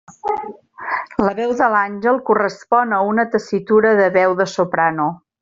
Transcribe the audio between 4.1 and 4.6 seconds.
veu de